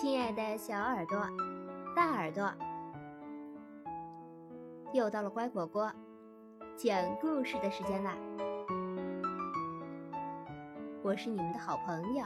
[0.00, 1.18] 亲爱的小耳朵、
[1.92, 2.48] 大耳朵，
[4.92, 5.90] 又到了乖果果
[6.76, 8.14] 讲故事的时间啦！
[11.02, 12.24] 我是你们的好朋友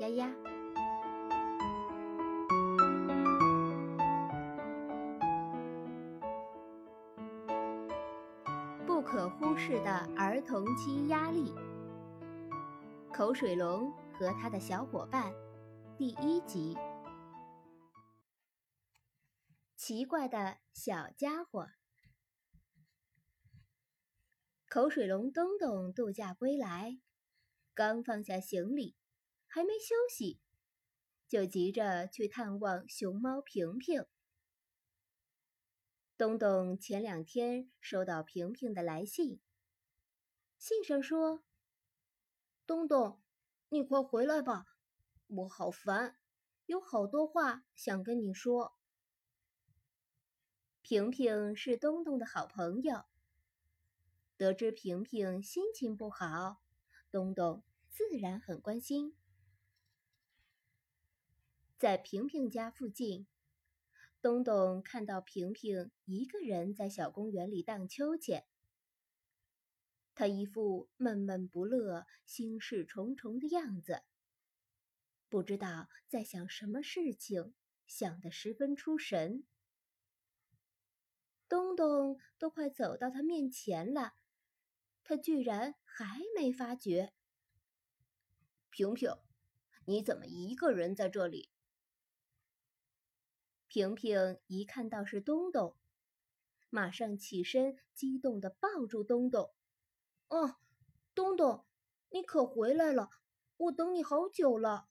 [0.00, 0.30] 丫丫。
[8.86, 11.54] 不可忽视的儿童期压力，
[13.12, 15.30] 口水龙和他的小伙伴。
[15.98, 16.76] 第一集，
[19.76, 21.68] 奇怪的小家伙。
[24.68, 27.00] 口水龙东东度假归来，
[27.72, 28.94] 刚放下行李，
[29.46, 30.38] 还没休息，
[31.26, 34.04] 就急着去探望熊猫平平。
[36.18, 39.40] 东东前两天收到平平的来信，
[40.58, 41.42] 信上说
[42.66, 43.22] ：“东东，
[43.70, 44.66] 你快回来吧。”
[45.28, 46.16] 我好烦，
[46.66, 48.76] 有好多话想跟你说。
[50.82, 53.06] 平平是东东的好朋友，
[54.36, 56.62] 得知平平心情不好，
[57.10, 59.16] 东东自然很关心。
[61.76, 63.26] 在平平家附近，
[64.22, 68.46] 东东看到平平一个人在小公园里荡秋千，
[70.14, 74.04] 他一副闷闷不乐、心事重重的样子。
[75.28, 77.54] 不知道在想什么事情，
[77.86, 79.44] 想得十分出神。
[81.48, 84.14] 东东都快走到他面前了，
[85.04, 87.12] 他居然还没发觉。
[88.70, 89.16] 平平，
[89.84, 91.50] 你怎么一个人在这里？
[93.68, 95.76] 平平一看到是东东，
[96.70, 99.52] 马上起身，激动地抱住东东。
[100.28, 100.56] 哦，
[101.14, 101.64] 东东，
[102.10, 103.10] 你可回来了！
[103.56, 104.88] 我等你好久了。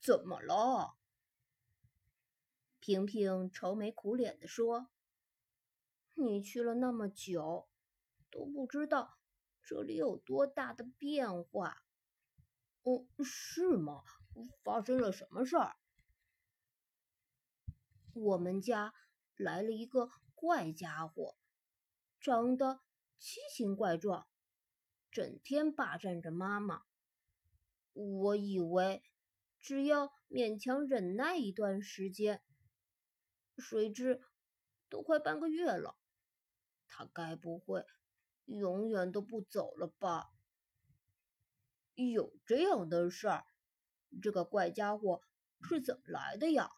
[0.00, 0.96] 怎么了？
[2.78, 4.88] 平平愁眉苦脸地说
[6.14, 7.68] ：“你去了那么久，
[8.30, 9.18] 都不知道
[9.62, 11.82] 这里有多大的变化。
[12.84, 14.04] ”“哦，是吗？
[14.62, 15.76] 发生了什么事儿
[18.12, 18.92] ？”“我们家
[19.36, 21.36] 来了一个怪家伙，
[22.20, 22.80] 长得
[23.18, 24.28] 奇形怪状，
[25.10, 26.82] 整天霸占着妈妈。
[27.94, 29.02] 我以为……”
[29.64, 32.42] 只要勉强忍耐一段时间，
[33.56, 34.20] 谁知
[34.90, 35.96] 都快半个月了，
[36.86, 37.86] 他该不会
[38.44, 40.26] 永远都不走了吧？
[41.94, 43.46] 有这样的事儿？
[44.20, 45.22] 这个怪家伙
[45.62, 46.70] 是怎么来的呀？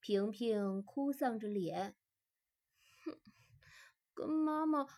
[0.00, 1.94] 平平哭丧着脸，
[3.04, 3.20] 哼，
[4.14, 4.88] 跟妈妈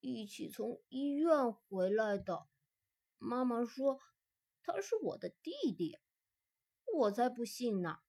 [0.00, 2.48] 一起从医院回来的。
[3.18, 4.00] 妈妈说。
[4.70, 5.98] 他是我的弟弟，
[6.94, 8.00] 我才不信呢！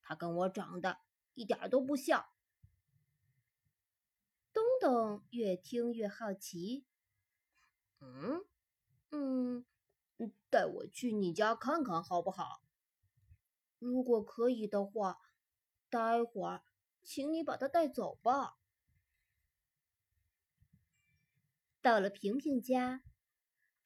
[0.00, 1.00] 他跟我长得
[1.34, 2.28] 一点都不像。
[4.52, 6.86] 东东越听越好奇，
[7.98, 8.44] 嗯
[9.10, 9.66] 嗯，
[10.48, 12.62] 带我去你家看看好不好？
[13.80, 15.18] 如果可以的话，
[15.90, 16.62] 待会儿
[17.02, 18.58] 请你把他带走吧。
[21.82, 23.02] 到了平平家。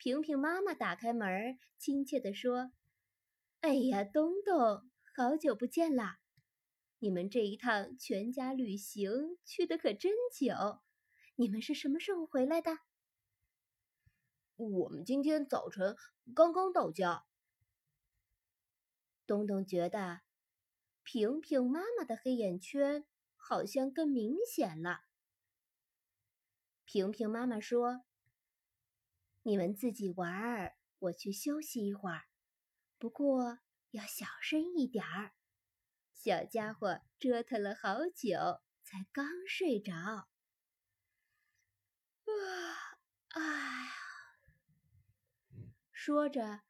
[0.01, 2.73] 平平妈妈打开门，亲切地说
[3.61, 6.21] ：“哎呀，东东，好久不见啦！
[7.01, 10.81] 你们这一趟全家旅行去的可真久。
[11.37, 12.79] 你们是什么时候回来的
[14.57, 15.95] ？”“我们今天早晨
[16.35, 17.27] 刚刚到家。”
[19.29, 20.23] 东东觉得
[21.03, 23.05] 平平妈妈的黑眼圈
[23.37, 25.01] 好像更明显了。
[26.87, 28.01] 平平妈妈说。
[29.43, 32.25] 你们自己玩儿，我去休息一会儿。
[32.99, 33.61] 不过
[33.93, 35.33] 要小声一点儿。
[36.13, 39.95] 小家伙折腾了好久，才刚睡着。
[39.95, 40.29] 啊，
[43.29, 43.43] 哎
[43.87, 43.93] 呀！
[45.91, 46.61] 说着，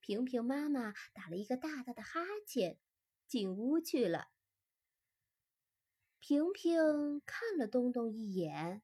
[0.00, 2.78] 平平妈妈打了一个大大的哈欠，
[3.26, 4.28] 进屋去了。
[6.18, 8.82] 平平看了东东一眼。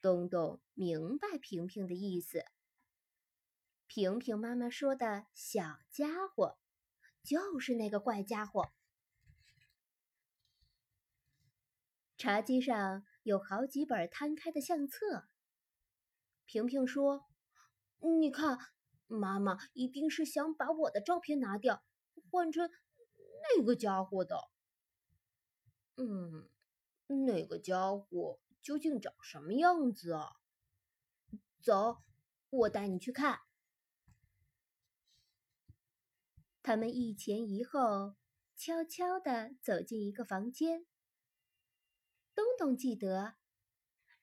[0.00, 2.44] 东东明白平平的意思。
[3.86, 6.58] 平平妈妈说的小家伙，
[7.22, 8.70] 就是那个怪家伙。
[12.16, 15.28] 茶几上有好几本摊开的相册。
[16.44, 17.24] 平平说
[18.20, 18.58] ：“你看，
[19.06, 21.82] 妈妈一定是想把我的照片拿掉，
[22.30, 22.70] 换成
[23.56, 24.36] 那个家伙的。
[25.96, 26.48] 嗯，
[27.26, 30.32] 那个家伙。”究竟长什么样子啊？
[31.62, 32.02] 走，
[32.50, 33.40] 我带你去看。
[36.62, 38.16] 他们一前一后，
[38.54, 40.86] 悄悄地走进一个房间。
[42.34, 43.34] 东东记得，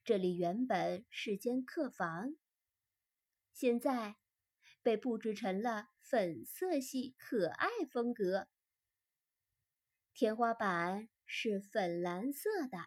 [0.04, 2.36] 这里原本是间客房，
[3.54, 4.18] 现在
[4.82, 8.48] 被布置成了粉色系可爱风格。
[10.14, 12.78] 天花板是粉蓝色的，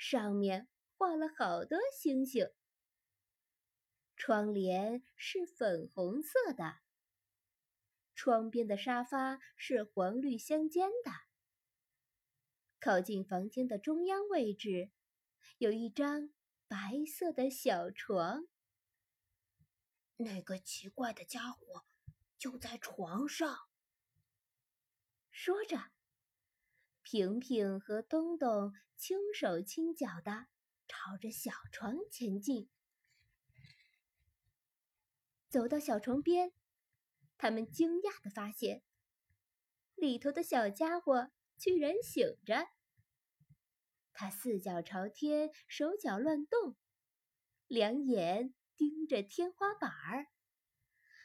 [0.00, 0.66] 上面
[0.96, 2.50] 画了好多星星。
[4.16, 6.78] 窗帘是粉红色的，
[8.14, 11.10] 窗边的沙发是黄绿相间的。
[12.80, 14.90] 靠近房间的中央位置，
[15.58, 16.32] 有一张
[16.66, 18.48] 白色的小床。
[20.16, 21.84] 那个奇怪的家伙
[22.38, 23.68] 就在床上。
[25.30, 25.92] 说着，
[27.02, 30.46] 平平和东东轻手轻脚的
[30.86, 32.68] 朝着小床前进。
[35.48, 36.52] 走到小床边，
[37.36, 38.82] 他们惊讶的发现，
[39.96, 42.68] 里头的小家伙居然醒着。
[44.12, 46.76] 他四脚朝天，手脚乱动，
[47.66, 50.26] 两眼盯着天花板儿，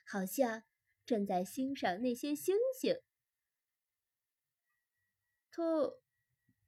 [0.07, 0.63] 好像
[1.05, 2.95] 正在欣赏那些星星。
[5.55, 5.63] 他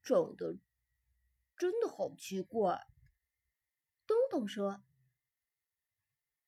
[0.01, 0.55] 长得
[1.57, 2.87] 真的好奇怪，
[4.05, 4.81] 东东说。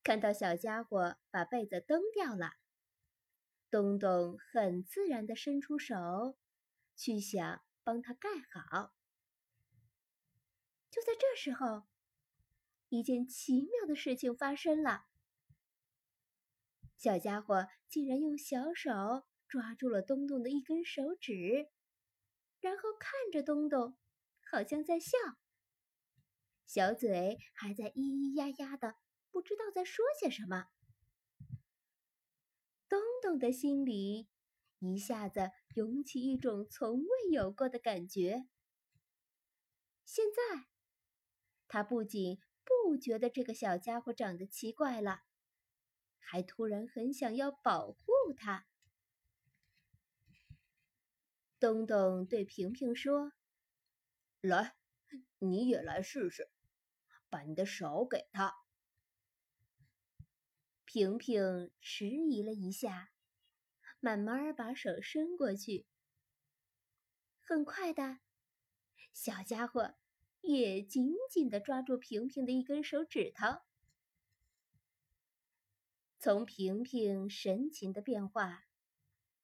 [0.01, 2.53] 看到小家伙把被子蹬掉了，
[3.69, 6.37] 东东很自然的伸出手，
[6.95, 8.95] 去想帮他盖好。
[10.89, 11.83] 就在这时候，
[12.87, 15.07] 一件奇妙的事情发生了：
[16.95, 21.69] 小家伙竟然用小手抓住了东东的一根手指，
[22.59, 23.97] 然后看着东东，
[24.51, 25.17] 好像在笑，
[26.65, 28.95] 小嘴还在咿咿呀呀的。
[29.31, 30.69] 不知道在说些什么，
[32.89, 34.27] 东东的心里
[34.79, 38.47] 一下子涌起一种从未有过的感觉。
[40.03, 40.65] 现在，
[41.67, 45.21] 他不仅不觉得这个小家伙长得奇怪了，
[46.17, 48.68] 还突然很想要保护他。
[51.59, 53.33] 东东对平平说
[54.39, 54.75] ：“来，
[55.39, 56.49] 你也来试试，
[57.29, 58.55] 把你的手给他。”
[60.85, 63.11] 平平迟疑了一下，
[63.99, 65.85] 慢慢把手伸过去。
[67.41, 68.19] 很快的，
[69.13, 69.95] 小家伙
[70.41, 73.59] 也紧紧的抓住平平的一根手指头。
[76.17, 78.65] 从平平神情的变化，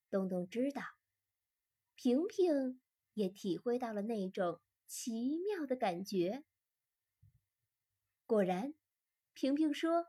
[0.09, 0.81] 东东知道，
[1.95, 2.79] 平平
[3.13, 6.43] 也体会到了那种奇妙的感觉。
[8.25, 8.73] 果然，
[9.33, 10.07] 平平说。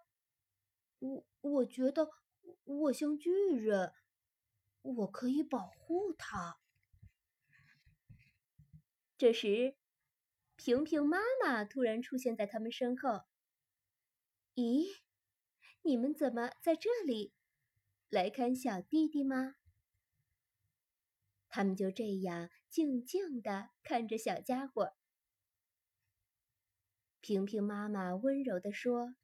[0.99, 2.09] 我我觉得
[2.65, 3.93] 我像巨人，
[4.81, 6.59] 我可以保护他。
[9.19, 9.77] 这时，
[10.57, 13.25] 平平妈妈突然出现在他们身后。
[14.55, 14.87] 咦，
[15.83, 17.35] 你们怎么在这里？
[18.09, 19.57] 来看小弟弟吗？
[21.57, 24.93] 他们就这样静静的看着小家伙。
[27.23, 29.15] 平平妈妈温柔的说。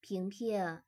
[0.00, 0.84] 平平，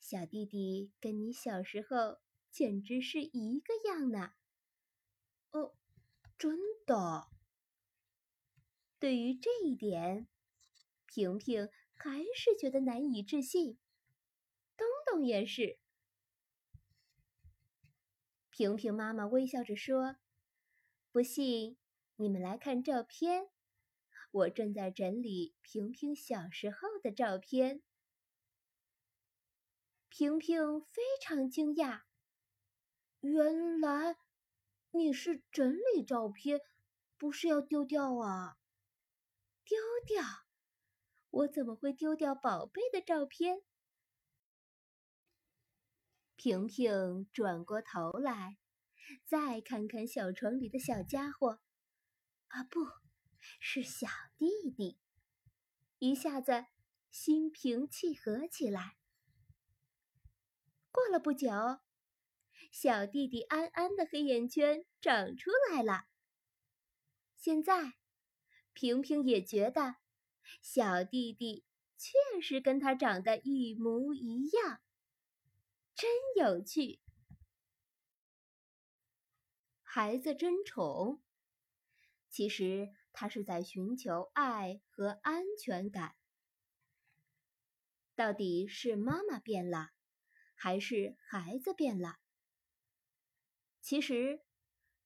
[0.00, 4.32] 小弟弟跟你小时候简直是一个样呢。
[5.50, 5.76] 哦，
[6.38, 6.56] 真
[6.86, 7.28] 的。
[8.98, 10.28] 对于这一点，
[11.04, 13.78] 平平还是觉得难以置信。
[14.78, 15.78] 东东也是。
[18.52, 20.16] 平平妈妈微笑着说
[21.10, 21.78] ：“不信，
[22.16, 23.48] 你们来看照片。
[24.30, 27.82] 我正在整理平平小时候的照片。”
[30.10, 32.02] 平平非常惊讶，
[33.20, 34.18] 原来
[34.90, 36.60] 你是整理照片，
[37.16, 38.58] 不是要丢掉啊？
[39.64, 40.22] 丢掉？
[41.30, 43.62] 我怎么会丢掉宝贝的照片？
[46.42, 48.58] 平平转过头来，
[49.24, 51.60] 再看看小床里的小家伙，
[52.48, 52.80] 啊，不
[53.60, 54.98] 是小弟弟，
[56.00, 56.66] 一下子
[57.12, 58.96] 心平气和起来。
[60.90, 61.48] 过了不久，
[62.72, 66.06] 小弟弟安安的黑眼圈长出来了。
[67.36, 67.92] 现在，
[68.72, 69.94] 平平也觉得
[70.60, 71.64] 小弟弟
[71.96, 74.80] 确实跟他长得一模一样，
[76.02, 77.00] 真有趣。
[79.84, 81.22] 孩子真宠，
[82.28, 86.16] 其实他是在寻求爱和安全感。
[88.16, 89.90] 到底是妈妈变了？
[90.56, 92.18] 还是孩子变了。
[93.80, 94.42] 其实，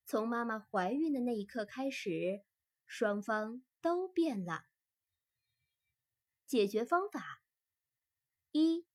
[0.06, 2.42] 从妈妈怀孕的那一刻开始，
[2.86, 4.64] 双方都变了。
[6.46, 7.42] 解决方法：
[8.50, 8.86] 一、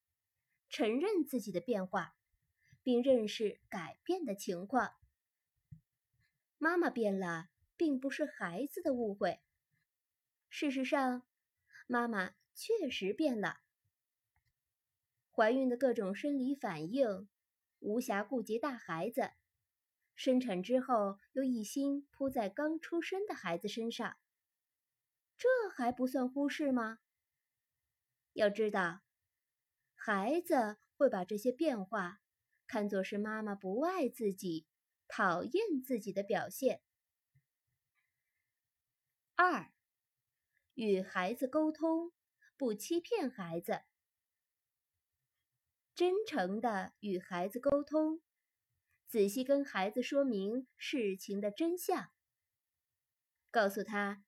[0.71, 2.15] 承认自己的变化，
[2.81, 4.93] 并认识改变的情况。
[6.57, 9.41] 妈妈变了，并不是孩子的误会。
[10.49, 11.23] 事实上，
[11.87, 13.59] 妈妈确实变了。
[15.29, 17.27] 怀孕的各种生理反应，
[17.79, 19.31] 无暇顾及大孩子。
[20.15, 24.17] 生产之后，又一心扑在刚出生的孩子身上，
[25.37, 26.99] 这还不算忽视吗？
[28.33, 29.01] 要知道，
[30.03, 32.21] 孩子会把这些变化
[32.65, 34.65] 看作是妈妈不爱自己、
[35.07, 35.53] 讨厌
[35.85, 36.81] 自己的表现。
[39.35, 39.71] 二，
[40.73, 42.11] 与孩子沟通，
[42.57, 43.83] 不欺骗孩子，
[45.93, 48.23] 真诚的与孩子沟通。
[49.07, 52.11] 仔细跟孩子说明事情的真相，
[53.51, 54.23] 告诉他，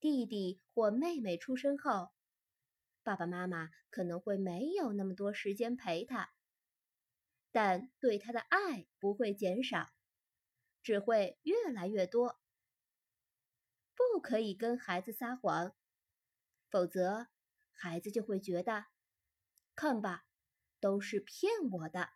[0.00, 2.10] 弟弟或妹妹出生后，
[3.02, 6.32] 爸爸妈妈可能会没有那么多时间陪他，
[7.50, 9.92] 但对他的爱不会减少，
[10.82, 12.40] 只会越来越多。
[13.94, 15.74] 不可以跟孩子撒谎，
[16.70, 17.28] 否则
[17.72, 18.86] 孩子就会觉得，
[19.74, 20.26] 看吧，
[20.78, 22.10] 都是骗我的。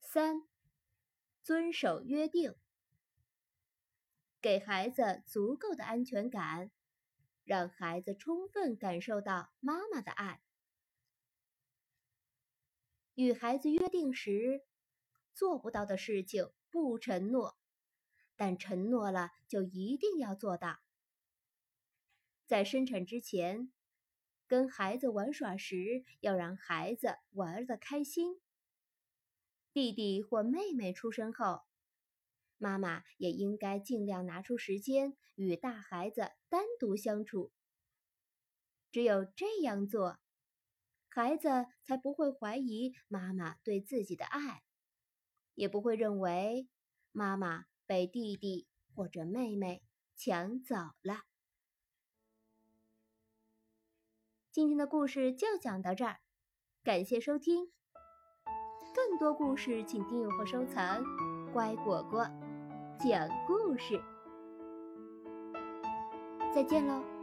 [0.00, 0.48] 三，
[1.42, 2.54] 遵守约定，
[4.40, 6.70] 给孩子足够的安全感，
[7.46, 10.42] 让孩子充分感受到妈妈的爱。
[13.14, 14.66] 与孩子约定时，
[15.32, 17.56] 做不到的事情不承诺，
[18.34, 20.80] 但承诺了就一定要做到。
[22.46, 23.72] 在生产之前，
[24.48, 28.40] 跟孩子玩耍时，要让孩子玩得开心。
[29.72, 31.65] 弟弟或妹妹出生后，
[32.58, 37.52] 妈妈也应该尽量拿出时间与大孩子单独相处。
[38.90, 40.18] 只有这样做，
[41.08, 41.48] 孩子
[41.82, 44.62] 才不会怀疑妈妈对自己的爱，
[45.54, 46.68] 也不会认为
[47.12, 49.82] 妈妈被弟弟或者妹妹
[50.16, 51.24] 抢走了。
[54.50, 56.20] 今天的故事就讲到这儿，
[56.82, 57.70] 感谢收听。
[58.94, 61.04] 更多故事，请订阅或收藏。
[61.52, 62.26] 乖果果
[62.98, 64.00] 讲故事，
[66.54, 67.15] 再见喽。